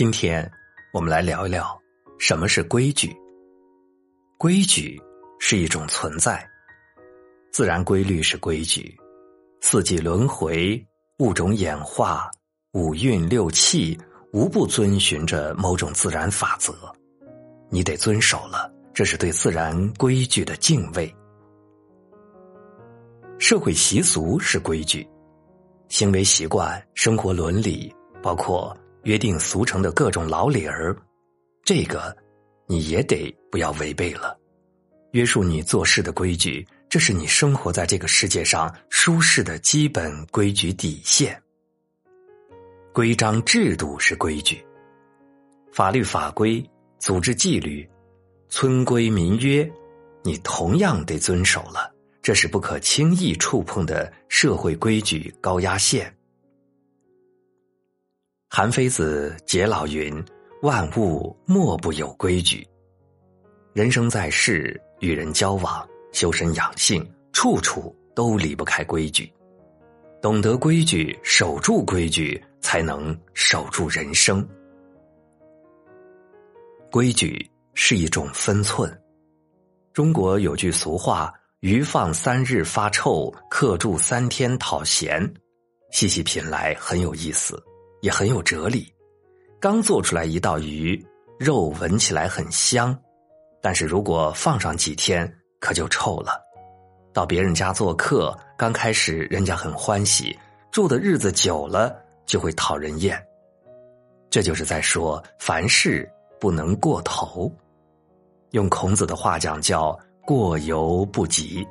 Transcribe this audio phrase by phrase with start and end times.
[0.00, 0.50] 今天
[0.94, 1.78] 我们来聊一聊
[2.18, 3.14] 什么是规矩。
[4.38, 4.98] 规矩
[5.38, 6.42] 是一种存在，
[7.52, 8.96] 自然规律是规矩，
[9.60, 10.82] 四季轮回、
[11.18, 12.30] 物种演化、
[12.72, 13.94] 五运六气，
[14.32, 16.72] 无不遵循着某种自然法则，
[17.68, 21.14] 你得遵守了，这是对自然规矩的敬畏。
[23.38, 25.06] 社会习俗是规矩，
[25.90, 28.74] 行为习惯、生活伦理，包括。
[29.04, 30.96] 约定俗成的各种老理儿，
[31.64, 32.16] 这个
[32.66, 34.36] 你也得不要违背了。
[35.12, 41.40] 约束你做事的规矩，这是你生活在这个世界上舒适的基本规矩底线。
[42.92, 44.64] 规章制度是规矩，
[45.72, 46.64] 法律法规、
[46.98, 47.88] 组织纪律、
[48.48, 49.68] 村规民约，
[50.22, 51.92] 你同样得遵守了。
[52.22, 56.14] 这是不可轻易触碰的社会规矩高压线。
[58.52, 60.12] 韩非子解老云
[60.62, 62.66] ：“万物莫不有规矩。
[63.72, 69.32] 人生在世，与人交往、修身养性，处处都离不开规矩。
[70.20, 74.44] 懂得规矩，守住规矩，才能守住人生。
[76.90, 78.92] 规矩是一种分寸。
[79.92, 85.22] 中国有句俗话：‘鱼放三日发臭，客住三天讨嫌。’
[85.92, 87.56] 细细品来，很有意思。”
[88.00, 88.92] 也很有哲理。
[89.60, 91.04] 刚做出来一道鱼，
[91.38, 92.98] 肉闻起来很香，
[93.60, 96.40] 但是如果放上几天，可就臭了。
[97.12, 100.38] 到别人家做客，刚开始人家很欢喜，
[100.70, 103.20] 住的日子久了就会讨人厌。
[104.30, 107.52] 这就是在说，凡事不能过头。
[108.52, 111.66] 用孔子的话讲，叫“过犹不及”。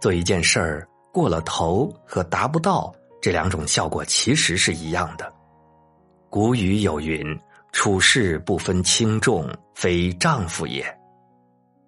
[0.00, 2.94] 做一件事儿过了头和达不到。
[3.24, 5.32] 这两种效果其实是一样的。
[6.28, 7.24] 古语有云
[7.72, 10.84] ：“处事不分轻重，非丈夫也。”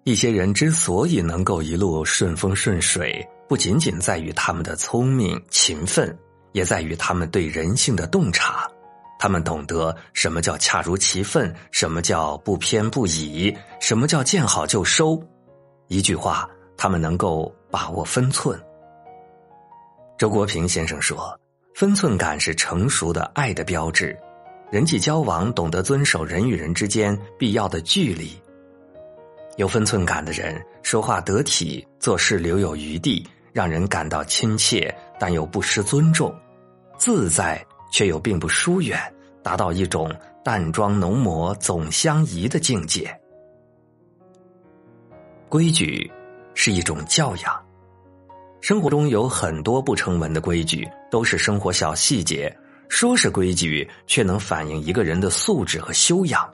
[0.03, 6.17] 一些人之所以能够一路顺风顺水，不仅仅在于他们的聪明勤奋，
[6.53, 8.67] 也在于他们对人性的洞察。
[9.19, 15.21] 他们懂得什么叫恰如其分，什么叫不偏不倚，什么叫见好就收。
[15.87, 18.59] 一句话，他们能够把握分寸。
[20.17, 21.39] 周国平先生说
[21.75, 24.17] ：“分寸感是成熟的爱的标志，
[24.71, 28.35] 人际交往懂得遵守人与人之间必要的距离。
[29.57, 33.23] 有分寸感的人，说话得体，做事留有余地，
[33.53, 36.35] 让人感到亲切，但又不失尊重，
[36.97, 38.99] 自在却又并不疏远，
[39.43, 40.11] 达到一种
[40.43, 43.15] 淡妆浓抹总相宜的境界。
[45.47, 46.11] 规矩
[46.55, 47.55] 是一种教养。”
[48.61, 52.55] 生活中有很多不成文的规矩，都是生活小细节。
[52.89, 56.49] 说是规矩，却能反映一个人的素质和修养。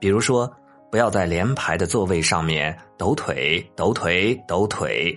[0.00, 0.52] 比如说，
[0.90, 5.16] 不要在连排的座位上面抖腿、抖腿、抖腿。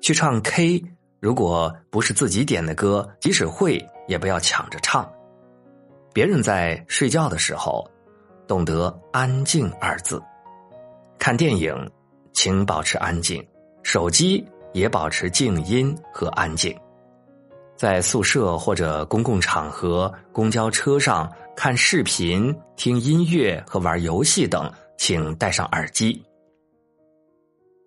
[0.00, 0.80] 去唱 K，
[1.20, 5.08] 如果不是自己点的歌，即使会，也不要抢着唱。
[6.14, 7.84] 别人在睡觉的时候，
[8.46, 10.22] 懂得“安静”二字。
[11.18, 11.74] 看电影，
[12.32, 13.44] 请保持安静。
[13.82, 14.46] 手机。
[14.76, 16.78] 也保持静音和安静，
[17.78, 26.22] 在宿舍或者公共场合、公交车上看视频、听音乐和玩游戏等，请戴上耳机。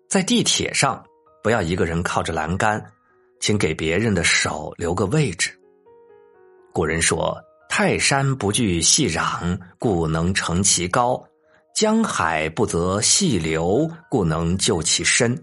[0.08, 1.00] 在地铁上，
[1.44, 2.84] 不要一个人靠着栏杆，
[3.38, 5.56] 请给别人的手留个位置。
[6.72, 7.40] 古人说
[7.70, 11.14] ：“泰山不惧细壤，故能成其高；
[11.72, 15.40] 江海不择细流，故能就其深。”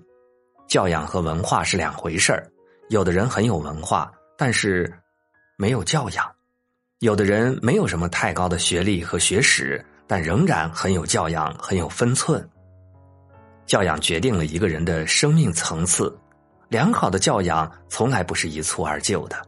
[0.67, 2.45] 教养和文化是两回事儿，
[2.89, 4.93] 有的人很有文化，但是
[5.57, 6.25] 没有教养；
[6.99, 12.47] 有的人没有什么太高的学历和学识，但仍然很有教养，很有分寸。
[13.65, 16.13] 教养决定了一个人的生命层次，
[16.67, 19.41] 良好的教养从来不是一蹴而就的，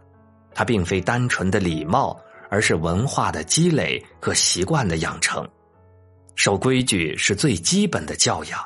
[0.53, 2.17] 它并非单纯的礼貌，
[2.49, 5.47] 而是文化的积累和习惯的养成。
[6.35, 8.59] 守规矩是最基本的教养。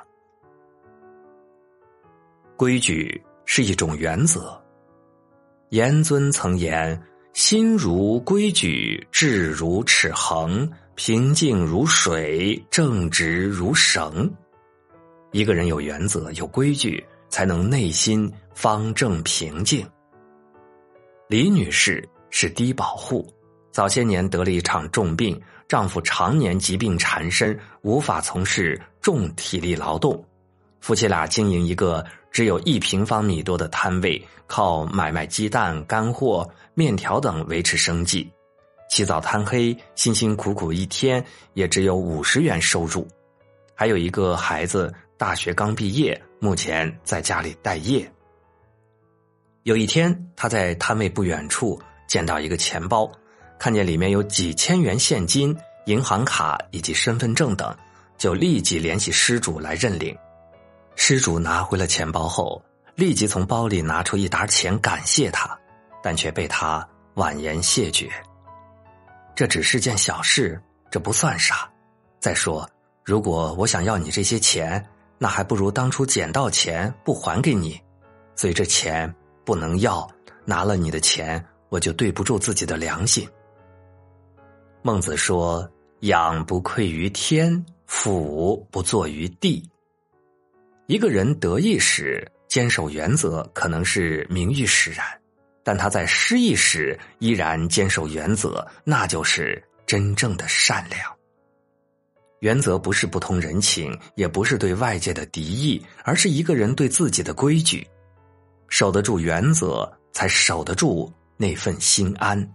[2.64, 4.58] 规矩是一种原则。
[5.72, 6.98] 严尊曾言
[7.36, 14.32] ：“心如规矩，志如尺衡，平静如水，正直如绳。”
[15.34, 19.86] 一个人有原则、有规矩，才能内心方正平静。
[21.28, 23.28] 李女士是低保户，
[23.74, 25.38] 早些年得了一场重病，
[25.68, 30.26] 丈夫常年疾病缠身，无法从事重体力劳动。
[30.84, 38.30] 夫妻俩经营一个只有一平方米多的摊位，靠买卖鸡蛋、干货、面条等维持生计。
[38.90, 43.08] 起早贪黑，辛辛苦苦一天也只有五十元收入。
[43.74, 48.06] 还有一个孩子大学刚毕业，目前在家里待业。
[49.64, 53.10] 有一天，他在摊位不远处见到一个钱包，
[53.58, 55.56] 看见里面有几千元现金、
[55.86, 57.74] 银行卡以及身份证等，
[58.18, 60.14] 就立即联系失主来认领。
[60.96, 62.64] 失主拿回了钱包后，
[62.96, 65.58] 立即从包里拿出一沓钱感谢他，
[66.02, 68.10] 但却被他婉言谢绝。
[69.36, 70.62] 这只是件小事，
[70.92, 71.70] 这不算啥。
[72.20, 72.70] 再说，
[73.04, 74.84] 如果我想要你这些钱，
[75.18, 77.82] 那还不如当初捡到钱不还给你，
[78.36, 79.14] 所以这钱。
[79.46, 80.10] 不能要，
[80.46, 83.28] 拿了你的钱，我就对不住自己的良心。
[84.82, 85.70] 孟子说
[86.00, 89.70] ：“养不愧于天，俯不作于地。”
[90.88, 95.06] 一个人得意时坚守原则，可能是名誉使然；
[95.64, 101.02] 但他在失意时依然坚守原则，那就是真正的善良。
[102.42, 107.88] 原则不是不通人情，也不是对外界的敌意，而是一个人对自己的规矩。
[108.68, 112.54] 守得住原则，才守得住那份心安。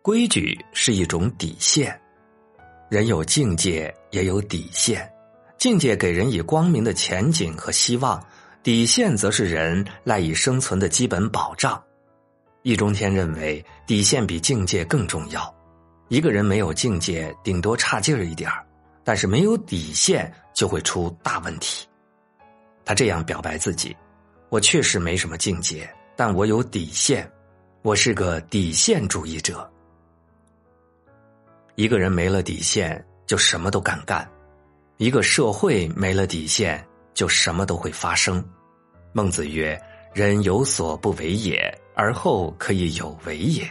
[0.00, 2.00] 规矩是一种底线，
[2.88, 5.06] 人有境界，也有底线。
[5.62, 8.20] 境界给人以光明的前景和希望，
[8.64, 11.80] 底线则是人赖以生存的基本保障。
[12.62, 15.54] 易中天认为，底线比境界更重要。
[16.08, 18.66] 一个人没有境界，顶多差劲儿一点儿
[19.04, 21.86] 但是没有底线，就会出大问题。
[22.84, 23.96] 他这样表白自己
[24.50, 27.30] ：“我确实没什么境界，但我有底线，
[27.82, 29.70] 我是个底线主义者。
[31.76, 34.26] 一个人没了底线，就什么都敢干；
[35.02, 38.44] 一个社会没了底线，就什么都会发生。”
[39.12, 39.76] 孟子曰
[40.14, 43.68] ：“人有所不为也，而后可以有为也。”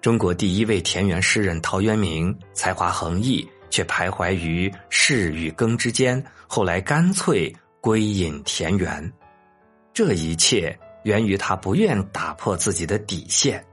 [0.00, 7.52] 中国第一位田园诗人陶渊明才华横溢，却徘徊于仕与耕之间，后来干脆。
[7.82, 9.10] 归隐田园，
[9.94, 13.64] 这一切源于他不愿打破自己的底线。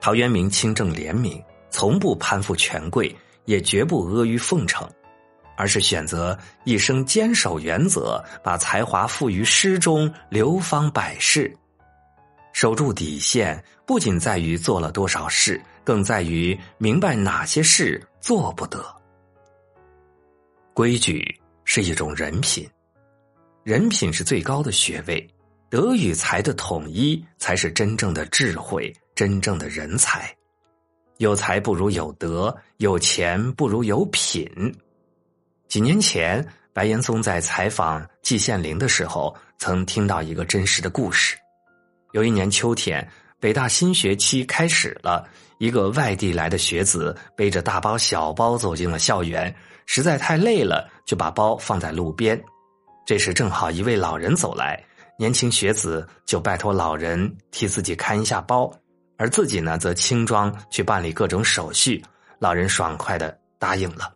[0.00, 1.40] 陶渊明清正廉明，
[1.70, 3.14] 从不攀附权贵，
[3.48, 4.86] 也绝不阿谀奉承，
[5.56, 11.50] 而是选择一生坚守原则，把才华赋于诗中，流芳百世。
[12.52, 18.84] 守住底线，不仅在于做了多少事，更在于明白哪些事做不得。
[20.74, 21.34] 规矩。
[21.70, 22.66] 是一种人品，
[23.62, 25.28] 人品是最高的学位，
[25.68, 30.34] 德与才的统一才是真正的智慧，真正的人才。
[31.18, 34.48] 有才不如有德，有钱不如有品。
[35.68, 41.36] 几年前，白岩松在采访季羡林的时候，曾听到一个真实的故事。
[42.12, 43.06] 有一年秋天，
[43.40, 45.28] 北大新学期开始了，
[45.58, 49.54] 一个外地来的学子背着大包小包走进了校园。
[49.86, 52.40] 实在太累了，就把包放在路边。
[53.04, 54.80] 这时正好一位老人走来，
[55.18, 58.70] 年轻学子就拜托老人替自己看一下包，
[59.18, 62.02] 而自己呢则轻装去办理各种手续。
[62.38, 64.14] 老人爽快的答应了。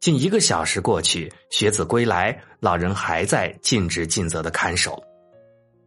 [0.00, 5.00] 近一个小时过去，学子归来，老人还在尽职尽责的看守。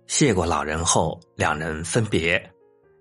[0.06, 2.52] 谢过老人后，两人分别。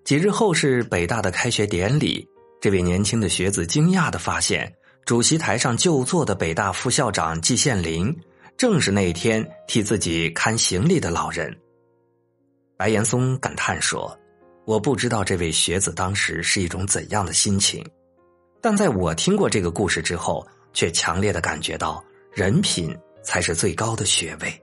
[0.03, 2.27] 几日后是北大的开学典礼，
[2.59, 4.73] 这位年轻的学子惊讶的发现。
[5.05, 8.17] 主席台上就坐的北大副校长季羡林，
[8.57, 11.55] 正是那天替自己看行李的老人。
[12.77, 14.17] 白岩松感叹说
[14.65, 17.85] ：“我不知道这位学子当时是一种怎样的心情，
[18.61, 24.61] 但在我听过这个故事之后，却强烈的感觉到，人品才是最高的学位。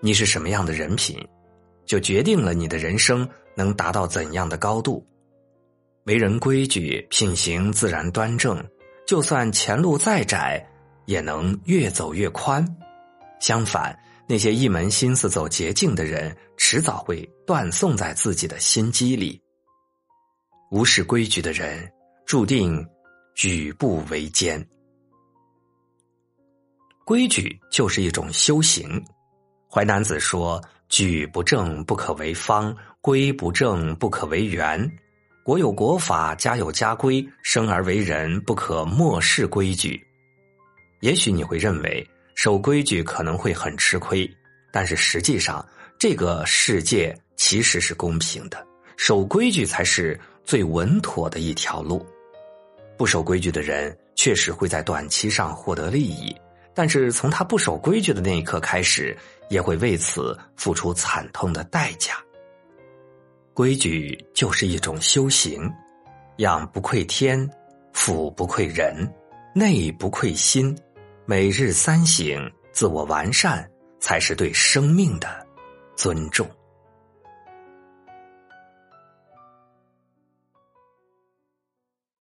[0.00, 1.18] 你是什么样的人品，
[1.84, 5.06] 就决定了你的人生能达到怎样的高度。
[6.04, 8.62] 为人规矩，品行自然端正。”
[9.06, 10.64] 就算前路再窄，
[11.06, 12.64] 也能越走越宽。
[13.40, 13.98] 相反，
[14.30, 19.42] 那些一门心思走捷径的人，迟早会断送在自己的心机里。
[20.70, 21.90] 无视规矩的人，
[22.24, 22.86] 注定
[23.34, 24.64] 举步维艰。
[27.04, 29.04] 规矩就是一种修行。
[29.68, 34.88] 淮南子说：“矩不正，不可为方；规不正，不可为圆。”
[35.42, 40.00] 国有国法，家有家规，生而为人不可漠视规矩。
[41.00, 42.08] 也许你会认为
[42.42, 44.26] 守规矩可能会很吃亏，
[44.72, 45.62] 但是实际上
[45.98, 48.66] 这个世界其实是公平的，
[48.96, 52.02] 守规矩才是最稳妥的一条路。
[52.96, 56.34] 不守规矩的人确实会在短期上获得利益，
[56.72, 59.14] 但是从他不守规矩的那一刻开始，
[59.50, 62.14] 也会为此付出惨痛的代价。
[63.52, 65.70] 规矩就是一种修行，
[66.38, 67.46] 养不愧天，
[67.92, 69.06] 俯不愧人，
[69.54, 70.74] 内不愧心。
[71.30, 73.64] 每日三省，自我完善，
[74.00, 75.46] 才是对生命的
[75.94, 76.44] 尊重。